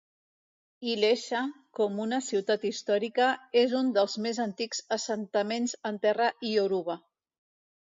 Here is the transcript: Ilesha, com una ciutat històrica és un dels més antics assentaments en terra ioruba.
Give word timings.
Ilesha, 0.93 1.41
com 1.79 1.99
una 2.05 2.19
ciutat 2.29 2.65
històrica 2.71 3.29
és 3.63 3.77
un 3.81 3.93
dels 3.99 4.17
més 4.29 4.41
antics 4.49 4.83
assentaments 4.99 5.79
en 5.93 6.03
terra 6.09 6.35
ioruba. 6.57 7.01